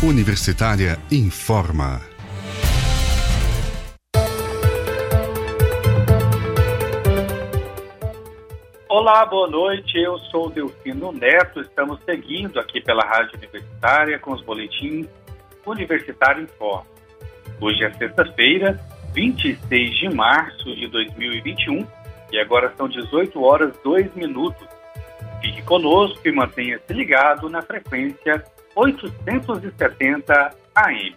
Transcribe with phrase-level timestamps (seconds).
[0.00, 2.00] Universitária informa.
[8.88, 9.98] Olá, boa noite.
[9.98, 11.60] Eu sou o Delfino Neto.
[11.60, 15.08] Estamos seguindo aqui pela Rádio Universitária com os boletins
[15.66, 16.86] Universitário Informa.
[17.60, 18.78] Hoje é sexta-feira,
[19.12, 21.84] 26 de março de 2021
[22.30, 24.77] e agora são 18 horas 2 minutos.
[25.40, 28.42] Fique conosco e mantenha-se ligado na frequência
[28.74, 31.16] 870 AM.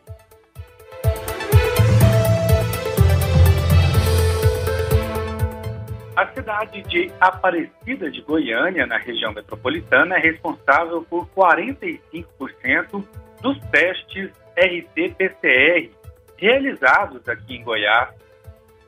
[6.16, 13.04] A cidade de Aparecida de Goiânia, na região metropolitana, é responsável por 45%
[13.42, 15.90] dos testes RT-PCR
[16.38, 18.10] realizados aqui em Goiás.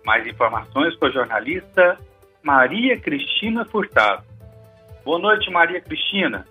[0.05, 1.97] Mais informações com a jornalista
[2.43, 4.32] Maria Cristina Furtado.
[5.05, 6.47] Boa noite, Maria Cristina.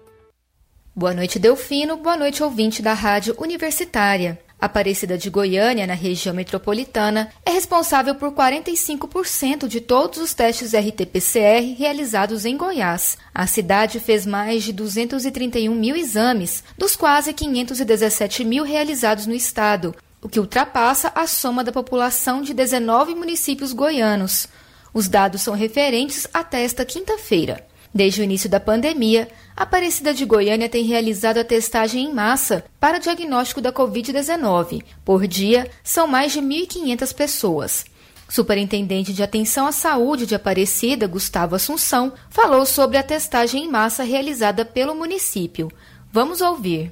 [0.95, 1.97] Boa noite, Delfino.
[1.97, 4.39] Boa noite, ouvinte da Rádio Universitária.
[4.61, 11.75] Aparecida de Goiânia, na região metropolitana, é responsável por 45% de todos os testes RT-PCR
[11.79, 13.17] realizados em Goiás.
[13.35, 19.95] A cidade fez mais de 231 mil exames, dos quase 517 mil realizados no estado,
[20.21, 24.47] o que ultrapassa a soma da população de 19 municípios goianos.
[24.93, 27.72] Os dados são referentes até esta quinta-feira.
[27.95, 32.65] Desde o início da pandemia, a Aparecida de Goiânia tem realizado a testagem em massa
[32.81, 34.83] para diagnóstico da Covid-19.
[35.05, 37.85] Por dia, são mais de 1.500 pessoas.
[38.29, 44.05] Superintendente de Atenção à Saúde de Aparecida, Gustavo Assunção, falou sobre a testagem em massa
[44.05, 45.71] realizada pelo município.
[46.11, 46.91] Vamos ouvir.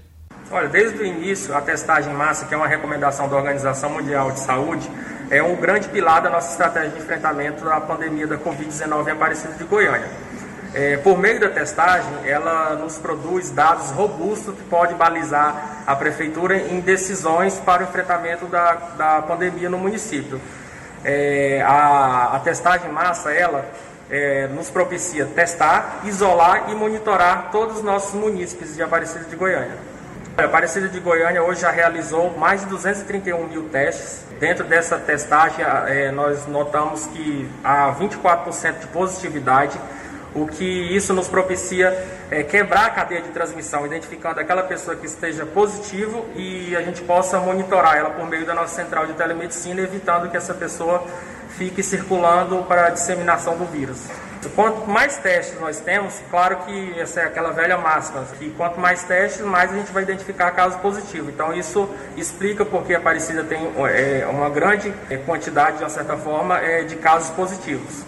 [0.50, 4.32] Olha, desde o início, a testagem em massa, que é uma recomendação da Organização Mundial
[4.32, 4.86] de Saúde,
[5.30, 9.54] é um grande pilar da nossa estratégia de enfrentamento da pandemia da Covid-19 em Aparecida
[9.54, 10.10] de Goiânia.
[10.72, 16.56] É, por meio da testagem, ela nos produz dados robustos que podem balizar a prefeitura
[16.56, 20.40] em decisões para o enfrentamento da, da pandemia no município.
[21.04, 23.64] É, a, a, testagem massa, ela
[24.08, 29.76] é, nos propicia testar, isolar e monitorar todos os nossos munícipes de Aparecida de Goiânia.
[30.38, 34.24] A Aparecida de Goiânia hoje já realizou mais de 231 mil testes.
[34.38, 39.78] Dentro dessa testagem, é, nós notamos que há 24% de positividade
[40.34, 41.96] o que isso nos propicia
[42.30, 47.02] é quebrar a cadeia de transmissão, identificando aquela pessoa que esteja positivo e a gente
[47.02, 51.04] possa monitorar ela por meio da nossa central de telemedicina, evitando que essa pessoa
[51.58, 54.06] fique circulando para a disseminação do vírus.
[54.54, 59.02] Quanto mais testes nós temos, claro que essa é aquela velha máxima, que quanto mais
[59.02, 61.28] testes, mais a gente vai identificar casos positivos.
[61.28, 64.94] Então isso explica porque a Aparecida tem é, uma grande
[65.26, 68.04] quantidade, de uma certa forma, é, de casos positivos.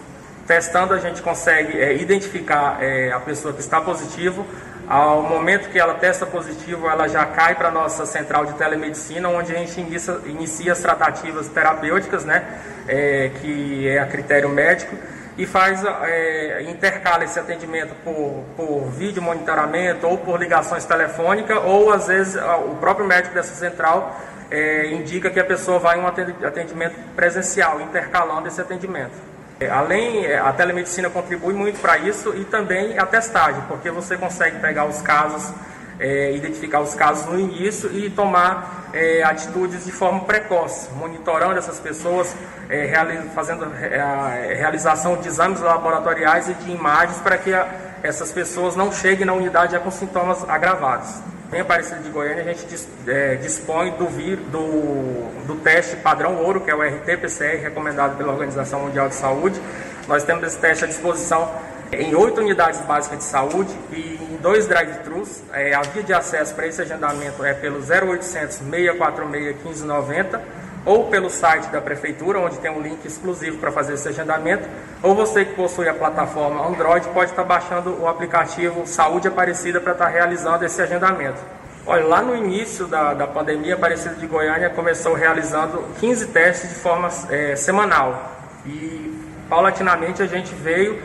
[0.46, 4.44] Testando, a gente consegue é, identificar é, a pessoa que está positivo.
[4.88, 9.28] Ao momento que ela testa positivo, ela já cai para a nossa central de telemedicina,
[9.28, 12.44] onde a gente inicia, inicia as tratativas terapêuticas, né,
[12.88, 14.96] é, que é a critério médico,
[15.38, 21.92] e faz, é, intercala esse atendimento por, por vídeo monitoramento ou por ligações telefônicas, ou
[21.92, 24.20] às vezes o próprio médico dessa central
[24.50, 29.31] é, indica que a pessoa vai em um atendimento presencial, intercalando esse atendimento.
[29.62, 34.16] É, além, é, a telemedicina contribui muito para isso e também a testagem, porque você
[34.16, 35.52] consegue pegar os casos,
[36.00, 41.78] é, identificar os casos no início e tomar é, atitudes de forma precoce, monitorando essas
[41.78, 42.34] pessoas,
[42.68, 42.92] é,
[43.34, 47.68] fazendo é, a realização de exames laboratoriais e de imagens para que a,
[48.02, 51.08] essas pessoas não cheguem na unidade já com sintomas agravados.
[51.52, 54.06] Em Aparecida de Goiânia, a gente é, dispõe do,
[54.50, 59.60] do, do teste padrão ouro, que é o RT-PCR, recomendado pela Organização Mundial de Saúde.
[60.08, 61.52] Nós temos esse teste à disposição
[61.92, 65.42] em oito unidades básicas de saúde e em dois drive-thrus.
[65.52, 71.30] É, a via de acesso para esse agendamento é pelo 0800 646 1590 ou pelo
[71.30, 74.68] site da prefeitura, onde tem um link exclusivo para fazer esse agendamento,
[75.02, 79.92] ou você que possui a plataforma Android pode estar baixando o aplicativo Saúde Aparecida para
[79.92, 81.38] estar realizando esse agendamento.
[81.86, 86.76] Olha, lá no início da, da pandemia, Aparecida de Goiânia começou realizando 15 testes de
[86.76, 88.32] forma é, semanal
[88.64, 91.02] e paulatinamente a gente veio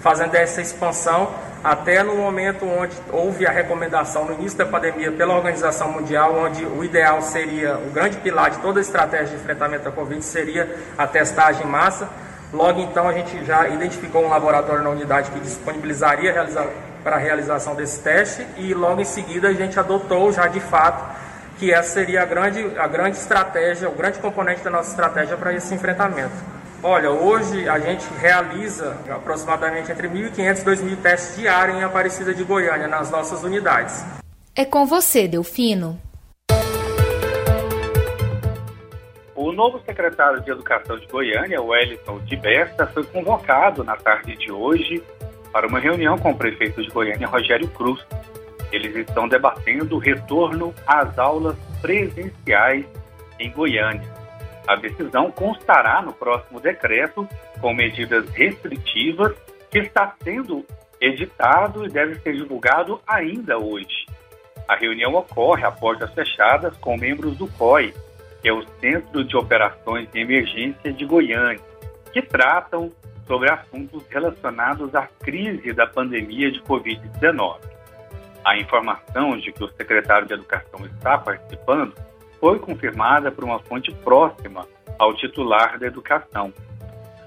[0.00, 1.30] fazendo essa expansão
[1.62, 6.64] até no momento onde houve a recomendação no início da pandemia pela Organização Mundial, onde
[6.64, 10.74] o ideal seria, o grande pilar de toda a estratégia de enfrentamento da Covid seria
[10.96, 12.08] a testagem em massa.
[12.52, 16.66] Logo então a gente já identificou um laboratório na unidade que disponibilizaria realizar,
[17.04, 21.18] para a realização desse teste e logo em seguida a gente adotou já de fato
[21.58, 25.52] que essa seria a grande, a grande estratégia, o grande componente da nossa estratégia para
[25.52, 26.32] esse enfrentamento.
[26.82, 32.42] Olha, hoje a gente realiza aproximadamente entre 1.500 e 2.000 testes diários em Aparecida de
[32.42, 34.02] Goiânia, nas nossas unidades.
[34.56, 36.00] É com você, Delfino.
[39.34, 44.50] O novo secretário de Educação de Goiânia, Wellington de Besta, foi convocado na tarde de
[44.50, 45.02] hoje
[45.52, 48.00] para uma reunião com o prefeito de Goiânia, Rogério Cruz.
[48.72, 52.86] Eles estão debatendo o retorno às aulas presenciais
[53.38, 54.19] em Goiânia.
[54.66, 57.28] A decisão constará no próximo decreto
[57.60, 59.36] com medidas restritivas
[59.70, 60.64] que está sendo
[61.00, 64.06] editado e deve ser divulgado ainda hoje.
[64.68, 67.94] A reunião ocorre a portas fechadas com membros do COI,
[68.40, 71.60] que é o Centro de Operações de Emergência de Goiânia,
[72.12, 72.92] que tratam
[73.26, 77.58] sobre assuntos relacionados à crise da pandemia de Covid-19.
[78.44, 81.94] A informação de que o secretário de Educação está participando
[82.40, 84.66] foi confirmada por uma fonte próxima
[84.98, 86.52] ao titular da educação.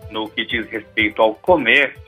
[0.10, 2.02] No que diz respeito ao comércio,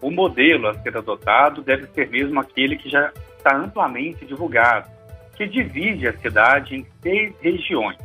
[0.00, 4.88] o modelo a ser adotado deve ser mesmo aquele que já está amplamente divulgado,
[5.36, 7.98] que divide a cidade em seis regiões.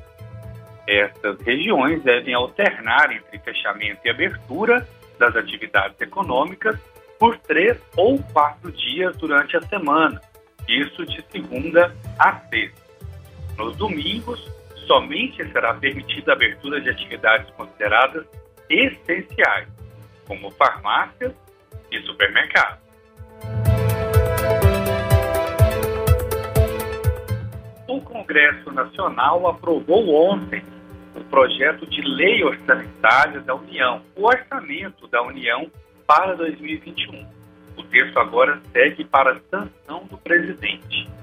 [0.88, 6.78] Essas regiões devem alternar entre fechamento e abertura das atividades econômicas
[7.20, 10.20] por três ou quatro dias durante a semana,
[10.68, 12.81] isso de segunda a sexta.
[13.62, 14.44] Nos domingos,
[14.88, 18.25] somente será permitida a abertura de atividades consideradas
[18.68, 19.68] essenciais,
[20.28, 21.31] como farmácias
[21.92, 22.80] e supermercados.
[27.88, 30.64] O Congresso Nacional aprovou ontem
[31.16, 35.69] o projeto de lei orçamentária da União, o orçamento da União
[36.07, 37.28] para 2021.
[37.78, 41.20] O texto agora segue para a sanção do presidente.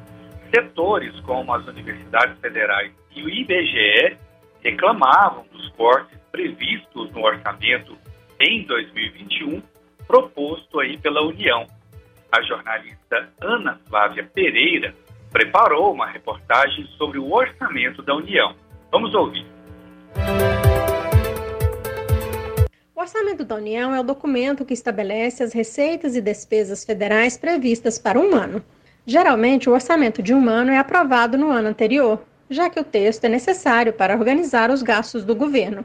[0.54, 4.16] Setores como as universidades federais e o IBGE
[4.62, 7.96] reclamavam dos cortes previstos no orçamento
[8.40, 9.62] em 2021
[10.06, 11.66] proposto aí pela União.
[12.32, 14.94] A jornalista Ana Flávia Pereira
[15.30, 18.54] preparou uma reportagem sobre o orçamento da União.
[18.90, 19.46] Vamos ouvir.
[22.94, 27.98] O Orçamento da União é o documento que estabelece as receitas e despesas federais previstas
[27.98, 28.62] para um ano.
[29.10, 33.25] Geralmente, o orçamento de um ano é aprovado no ano anterior, já que o texto
[33.25, 35.82] é necessário para organizar os gastos do governo.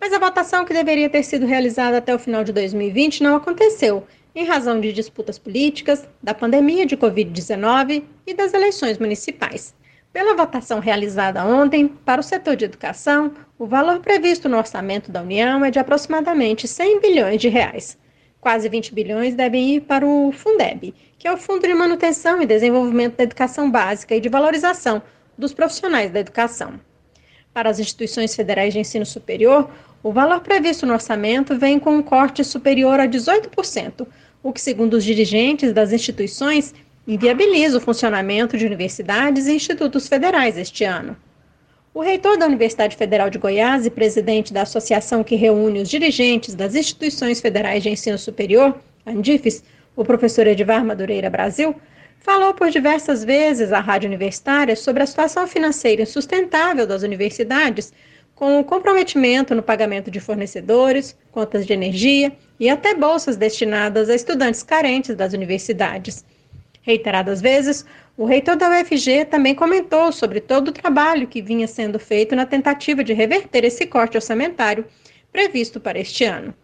[0.00, 4.06] Mas a votação que deveria ter sido realizada até o final de 2020 não aconteceu,
[4.36, 9.74] em razão de disputas políticas, da pandemia de Covid-19 e das eleições municipais.
[10.12, 15.22] Pela votação realizada ontem, para o setor de educação, o valor previsto no orçamento da
[15.22, 17.98] União é de aproximadamente 100 bilhões de reais.
[18.44, 22.46] Quase 20 bilhões devem ir para o Fundeb, que é o Fundo de Manutenção e
[22.46, 25.00] Desenvolvimento da Educação Básica e de Valorização
[25.38, 26.78] dos Profissionais da Educação.
[27.54, 29.70] Para as instituições federais de ensino superior,
[30.02, 34.06] o valor previsto no orçamento vem com um corte superior a 18%,
[34.42, 36.74] o que, segundo os dirigentes das instituições,
[37.08, 41.16] inviabiliza o funcionamento de universidades e institutos federais este ano.
[41.94, 46.52] O reitor da Universidade Federal de Goiás e presidente da associação que reúne os dirigentes
[46.52, 48.76] das instituições federais de ensino superior,
[49.06, 49.62] ANDIFES,
[49.94, 51.72] o professor Edvar Madureira Brasil,
[52.18, 57.92] falou por diversas vezes à Rádio Universitária sobre a situação financeira insustentável das universidades,
[58.34, 64.16] com o comprometimento no pagamento de fornecedores, contas de energia e até bolsas destinadas a
[64.16, 66.24] estudantes carentes das universidades.
[66.82, 67.86] Reiteradas vezes,
[68.16, 72.46] o reitor da UFG também comentou sobre todo o trabalho que vinha sendo feito na
[72.46, 74.84] tentativa de reverter esse corte orçamentário
[75.32, 76.54] previsto para este ano.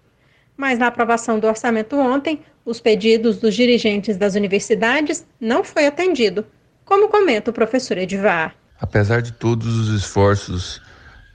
[0.56, 6.46] Mas na aprovação do orçamento ontem, os pedidos dos dirigentes das universidades não foi atendido,
[6.84, 8.54] como comenta o professor Edivar.
[8.80, 10.80] Apesar de todos os esforços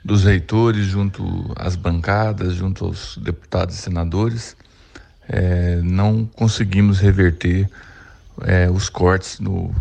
[0.03, 1.23] dos reitores junto
[1.57, 4.55] às bancadas, junto aos deputados e senadores,
[5.27, 7.67] é, não conseguimos reverter
[8.43, 9.73] é, os cortes no,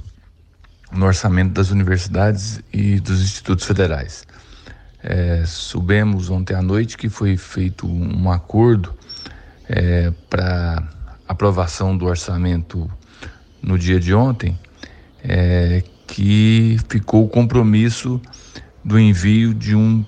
[0.94, 4.24] no, orçamento das universidades e dos institutos federais.
[5.02, 8.94] É, soubemos ontem à noite que foi feito um acordo
[9.68, 10.82] é, para
[11.28, 12.90] aprovação do orçamento
[13.62, 14.58] no dia de ontem,
[15.22, 18.20] é, que ficou o compromisso
[18.84, 20.04] do envio de um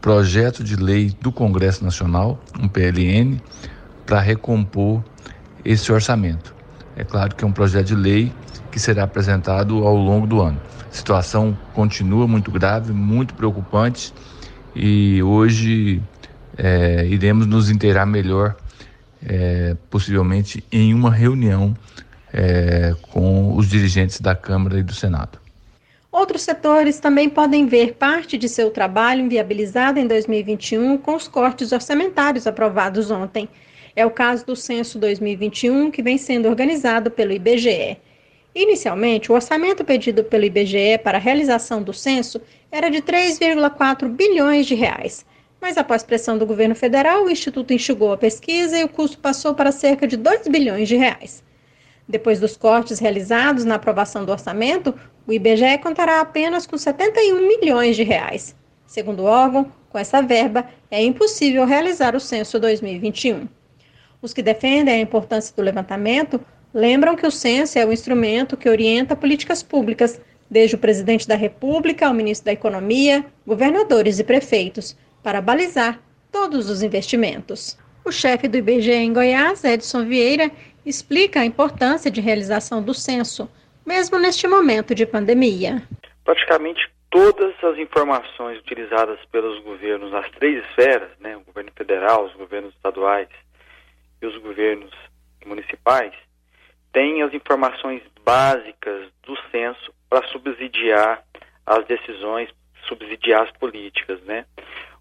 [0.00, 3.40] projeto de lei do Congresso Nacional, um PLN,
[4.04, 5.02] para recompor
[5.64, 6.55] esse orçamento.
[6.96, 8.32] É claro que é um projeto de lei
[8.72, 10.60] que será apresentado ao longo do ano.
[10.90, 14.14] A situação continua muito grave, muito preocupante
[14.74, 16.02] e hoje
[16.56, 18.56] é, iremos nos inteirar melhor
[19.24, 21.76] é, possivelmente em uma reunião
[22.32, 25.38] é, com os dirigentes da Câmara e do Senado.
[26.10, 31.72] Outros setores também podem ver parte de seu trabalho inviabilizado em 2021 com os cortes
[31.72, 33.48] orçamentários aprovados ontem.
[33.96, 37.96] É o caso do Censo 2021, que vem sendo organizado pelo IBGE.
[38.54, 42.38] Inicialmente, o orçamento pedido pelo IBGE para a realização do censo
[42.70, 45.24] era de 3,4 bilhões de reais.
[45.58, 49.54] Mas após pressão do governo federal, o instituto enxugou a pesquisa e o custo passou
[49.54, 51.42] para cerca de 2 bilhões de reais.
[52.06, 54.94] Depois dos cortes realizados na aprovação do orçamento,
[55.26, 58.54] o IBGE contará apenas com 71 milhões de reais.
[58.86, 63.55] Segundo o órgão, com essa verba é impossível realizar o censo 2021.
[64.20, 66.40] Os que defendem a importância do levantamento
[66.72, 70.20] lembram que o censo é o instrumento que orienta políticas públicas,
[70.50, 76.68] desde o presidente da República ao ministro da Economia, governadores e prefeitos, para balizar todos
[76.70, 77.78] os investimentos.
[78.04, 80.50] O chefe do IBGE em Goiás, Edson Vieira,
[80.84, 83.50] explica a importância de realização do censo,
[83.84, 85.82] mesmo neste momento de pandemia.
[86.24, 92.34] Praticamente todas as informações utilizadas pelos governos nas três esferas, né, o governo federal, os
[92.34, 93.28] governos estaduais
[94.20, 94.92] e os governos
[95.44, 96.12] municipais,
[96.92, 101.22] têm as informações básicas do censo para subsidiar
[101.64, 102.48] as decisões,
[102.88, 104.46] subsidiar as políticas, né?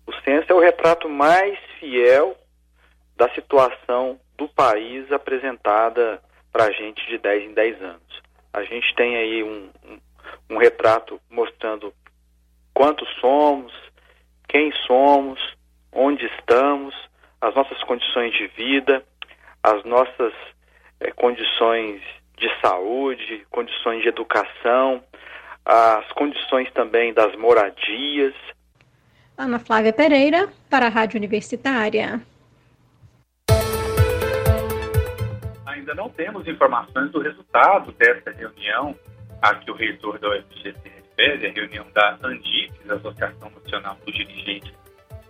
[0.05, 2.37] O censo é o retrato mais fiel
[3.15, 8.21] da situação do país apresentada para a gente de 10 em 10 anos.
[8.53, 9.99] A gente tem aí um, um,
[10.51, 11.93] um retrato mostrando
[12.73, 13.73] quantos somos,
[14.47, 15.39] quem somos,
[15.91, 16.93] onde estamos,
[17.45, 19.03] as nossas condições de vida,
[19.61, 20.33] as nossas
[20.99, 22.01] é, condições
[22.35, 25.03] de saúde, condições de educação,
[25.63, 28.33] as condições também das moradias.
[29.37, 32.19] Ana Flávia Pereira, para a Rádio Universitária.
[35.67, 38.95] Ainda não temos informações do resultado dessa reunião
[39.39, 44.15] a que o reitor da UFG se refere, a reunião da ANDIPES, Associação Nacional dos
[44.15, 44.73] Dirigentes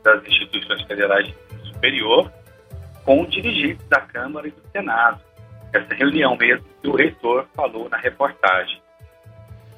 [0.01, 1.44] das Instituições Federais de
[1.85, 2.31] Superior,
[3.03, 5.21] com dirigentes da Câmara e do Senado.
[5.71, 8.81] Essa reunião mesmo que o reitor falou na reportagem.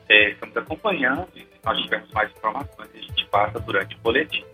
[0.07, 4.45] É, estamos acompanhando e se nós tivermos mais informações, a gente passa durante o boletim.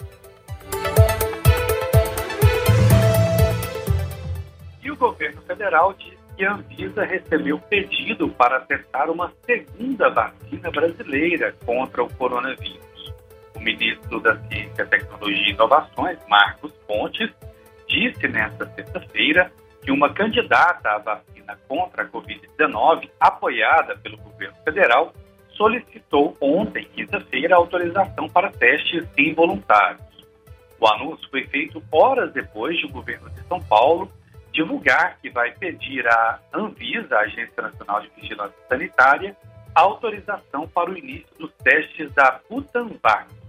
[4.82, 10.72] E o governo federal disse que a Anvisa recebeu pedido para testar uma segunda vacina
[10.72, 12.93] brasileira contra o coronavírus.
[13.64, 17.30] Ministro da Ciência, Tecnologia e Inovações, Marcos Pontes,
[17.88, 19.52] disse nesta sexta-feira
[19.82, 25.14] que uma candidata à vacina contra a Covid-19, apoiada pelo governo federal,
[25.52, 30.02] solicitou ontem, quinta-feira, autorização para testes involuntários.
[30.80, 34.12] O anúncio foi feito horas depois de o governo de São Paulo
[34.52, 39.36] divulgar que vai pedir à Anvisa, a Agência Nacional de Vigilância Sanitária,
[39.74, 43.43] autorização para o início dos testes da Butanvac.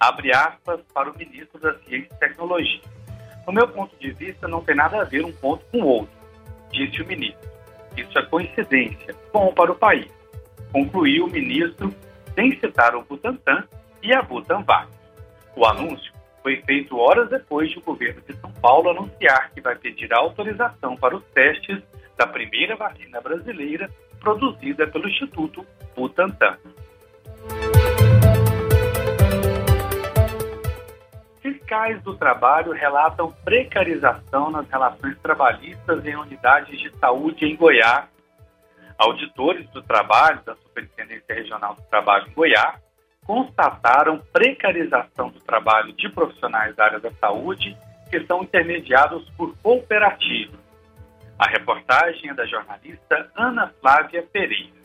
[0.00, 2.80] Abre aspas para o ministro da Ciência e Tecnologia.
[3.46, 6.16] No meu ponto de vista, não tem nada a ver um ponto com o outro,
[6.72, 7.50] disse o ministro.
[7.94, 10.10] Isso é coincidência, bom para o país,
[10.72, 11.94] concluiu o ministro,
[12.34, 13.64] sem citar o Butantan
[14.02, 14.88] e a Butanvac.
[15.54, 16.10] O anúncio
[16.42, 20.96] foi feito horas depois de o governo de São Paulo anunciar que vai pedir autorização
[20.96, 21.82] para os testes
[22.16, 26.56] da primeira vacina brasileira produzida pelo Instituto Butantan.
[31.70, 38.06] Fiscais do trabalho relatam precarização nas relações trabalhistas em unidades de saúde em Goiás.
[38.98, 42.74] Auditores do trabalho da Superintendência Regional do Trabalho em Goiás
[43.24, 47.76] constataram precarização do trabalho de profissionais da área da saúde
[48.10, 50.58] que são intermediados por cooperativas.
[51.38, 54.79] A reportagem é da jornalista Ana Flávia Pereira.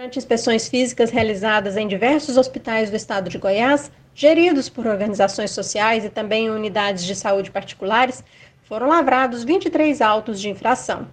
[0.00, 6.06] Durante inspeções físicas realizadas em diversos hospitais do estado de Goiás, geridos por organizações sociais
[6.06, 8.24] e também unidades de saúde particulares,
[8.62, 11.06] foram lavrados 23 autos de infração.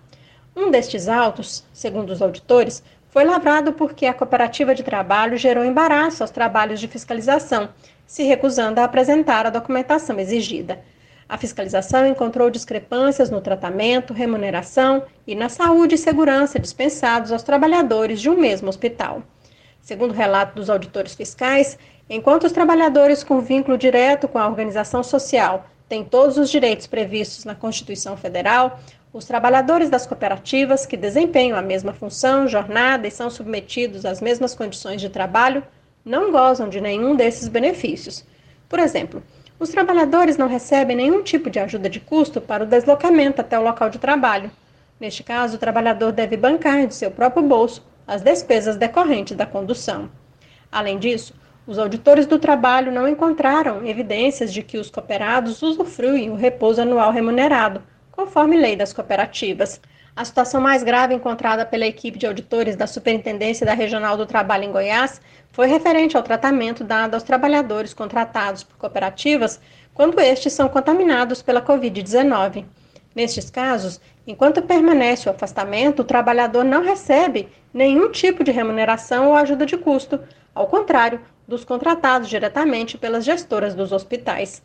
[0.56, 6.24] Um destes autos, segundo os auditores, foi lavrado porque a cooperativa de trabalho gerou embaraço
[6.24, 7.68] aos trabalhos de fiscalização,
[8.06, 10.80] se recusando a apresentar a documentação exigida.
[11.30, 18.22] A fiscalização encontrou discrepâncias no tratamento, remuneração e na saúde e segurança dispensados aos trabalhadores
[18.22, 19.22] de um mesmo hospital.
[19.82, 21.78] Segundo o relato dos auditores fiscais,
[22.10, 27.44] enquanto os trabalhadores com vínculo direto com a organização social têm todos os direitos previstos
[27.44, 28.80] na Constituição Federal,
[29.12, 34.56] os trabalhadores das cooperativas que desempenham a mesma função, jornada e são submetidos às mesmas
[34.56, 35.64] condições de trabalho
[36.06, 38.26] não gozam de nenhum desses benefícios.
[38.70, 39.22] Por exemplo,
[39.60, 43.64] os trabalhadores não recebem nenhum tipo de ajuda de custo para o deslocamento até o
[43.64, 44.52] local de trabalho.
[45.00, 50.10] Neste caso, o trabalhador deve bancar de seu próprio bolso as despesas decorrentes da condução.
[50.72, 51.34] Além disso,
[51.66, 57.12] os auditores do trabalho não encontraram evidências de que os cooperados usufruem o repouso anual
[57.12, 59.82] remunerado, conforme lei das cooperativas.
[60.18, 64.64] A situação mais grave encontrada pela equipe de auditores da Superintendência da Regional do Trabalho
[64.64, 65.22] em Goiás
[65.52, 69.62] foi referente ao tratamento dado aos trabalhadores contratados por cooperativas
[69.94, 72.66] quando estes são contaminados pela Covid-19.
[73.16, 79.36] Nestes casos, enquanto permanece o afastamento, o trabalhador não recebe nenhum tipo de remuneração ou
[79.36, 80.20] ajuda de custo,
[80.56, 84.64] ao contrário dos contratados diretamente pelas gestoras dos hospitais.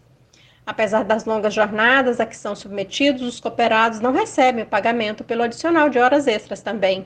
[0.64, 5.42] Apesar das longas jornadas a que são submetidos, os cooperados não recebem o pagamento pelo
[5.42, 7.04] adicional de horas extras também.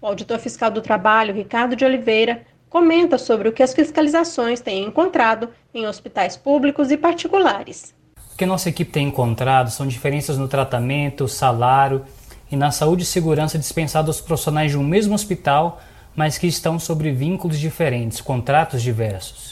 [0.00, 4.84] O auditor fiscal do trabalho, Ricardo de Oliveira, comenta sobre o que as fiscalizações têm
[4.84, 7.94] encontrado em hospitais públicos e particulares.
[8.32, 12.04] O que nossa equipe tem encontrado são diferenças no tratamento, salário
[12.50, 15.80] e na saúde e segurança dispensados aos profissionais de um mesmo hospital,
[16.16, 19.47] mas que estão sobre vínculos diferentes, contratos diversos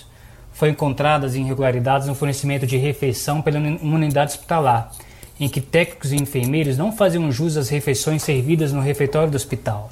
[0.56, 4.90] foi encontradas irregularidades no fornecimento de refeição pela unidade hospitalar,
[5.38, 9.90] em que técnicos e enfermeiros não faziam jus às refeições servidas no refeitório do hospital.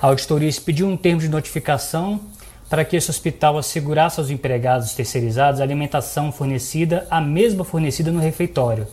[0.00, 2.20] A auditoria pediu um termo de notificação
[2.68, 8.20] para que esse hospital assegurasse aos empregados terceirizados a alimentação fornecida, a mesma fornecida no
[8.20, 8.86] refeitório,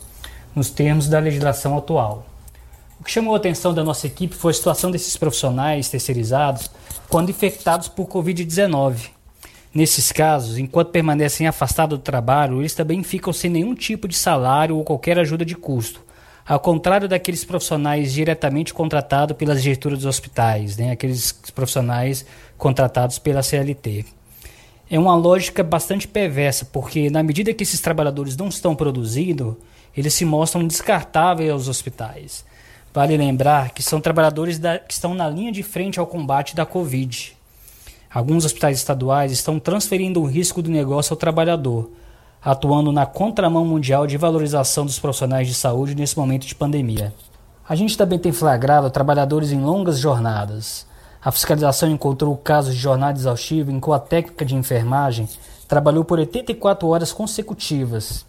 [0.56, 2.26] nos termos da legislação atual.
[2.98, 6.72] O que chamou a atenção da nossa equipe foi a situação desses profissionais terceirizados
[7.10, 9.21] quando infectados por Covid-19
[9.74, 14.76] Nesses casos, enquanto permanecem afastados do trabalho, eles também ficam sem nenhum tipo de salário
[14.76, 16.04] ou qualquer ajuda de custo.
[16.46, 20.92] Ao contrário daqueles profissionais diretamente contratados pelas diretoras dos hospitais, né?
[20.92, 22.26] aqueles profissionais
[22.58, 24.06] contratados pela CLT.
[24.90, 29.58] É uma lógica bastante perversa, porque na medida que esses trabalhadores não estão produzindo,
[29.96, 32.44] eles se mostram descartáveis aos hospitais.
[32.94, 36.66] Vale lembrar que são trabalhadores da, que estão na linha de frente ao combate da
[36.66, 37.38] Covid.
[38.14, 41.90] Alguns hospitais estaduais estão transferindo o risco do negócio ao trabalhador,
[42.44, 47.14] atuando na contramão mundial de valorização dos profissionais de saúde nesse momento de pandemia.
[47.68, 50.86] A gente também tem flagrado trabalhadores em longas jornadas.
[51.24, 55.30] A fiscalização encontrou casos de jornada exaustiva em que a técnica de enfermagem
[55.66, 58.26] trabalhou por 84 horas consecutivas.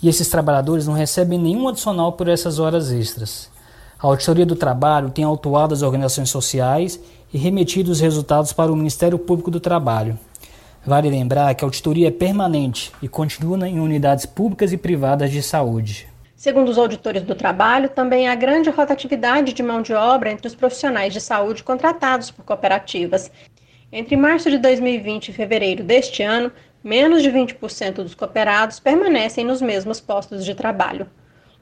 [0.00, 3.50] E esses trabalhadores não recebem nenhum adicional por essas horas extras.
[3.98, 7.00] A Auditoria do Trabalho tem autuado as organizações sociais
[7.32, 10.18] e remetido os resultados para o Ministério Público do Trabalho.
[10.84, 15.42] Vale lembrar que a auditoria é permanente e continua em unidades públicas e privadas de
[15.42, 16.06] saúde.
[16.36, 20.54] Segundo os auditores do trabalho, também há grande rotatividade de mão de obra entre os
[20.54, 23.32] profissionais de saúde contratados por cooperativas.
[23.90, 26.52] Entre março de 2020 e fevereiro deste ano,
[26.84, 31.08] menos de 20% dos cooperados permanecem nos mesmos postos de trabalho.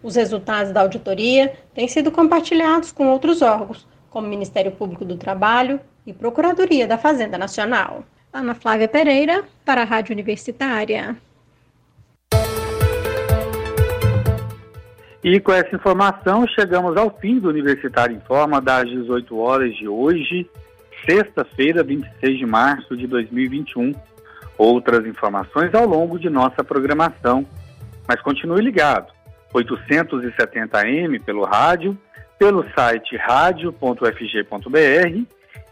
[0.04, 5.80] Os resultados da auditoria têm sido compartilhados com outros órgãos, como Ministério Público do Trabalho
[6.06, 8.04] e Procuradoria da Fazenda Nacional.
[8.30, 11.16] Ana Flávia Pereira, para a Rádio Universitária.
[15.22, 19.88] E com essa informação, chegamos ao fim do Universitário em Forma das 18 horas de
[19.88, 20.46] hoje,
[21.06, 23.94] sexta-feira, 26 de março de 2021.
[24.58, 27.46] Outras informações ao longo de nossa programação.
[28.06, 29.14] Mas continue ligado.
[29.54, 31.96] 870M pelo rádio
[32.38, 34.14] pelo site radio.ufg.br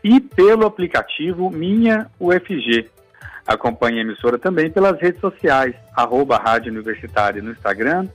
[0.04, 2.88] e pelo aplicativo Minha UFG.
[3.46, 8.08] Acompanhe a emissora também pelas redes sociais, arroba Rádio Universitária no Instagram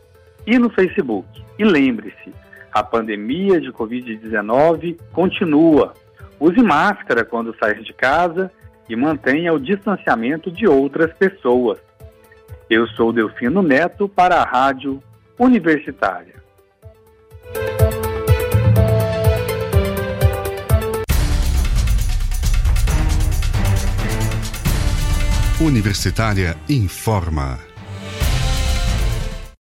[0.45, 1.27] e no Facebook.
[1.59, 2.33] E lembre-se,
[2.71, 5.93] a pandemia de Covid-19 continua.
[6.39, 8.51] Use máscara quando sair de casa
[8.87, 11.79] e mantenha o distanciamento de outras pessoas.
[12.69, 15.01] Eu sou Delfino Neto para a Rádio
[15.39, 16.33] Universitária.
[25.61, 27.59] Universitária informa.